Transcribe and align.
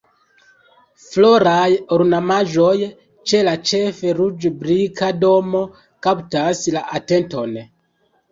Floraj 1.07 1.67
ornamaĵoj 1.97 2.71
ĉe 3.31 3.41
la 3.49 3.53
ĉefe 3.71 4.15
ruĝ-brika 4.21 5.09
domo 5.25 5.63
kaptas 6.07 6.63
la 6.77 6.83
atenton. 7.01 7.55